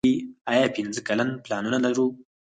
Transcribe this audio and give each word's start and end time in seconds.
آیا 0.51 0.67
پنځه 0.75 1.01
کلن 1.07 1.29
پلانونه 1.43 1.77
لرو؟ 1.85 2.07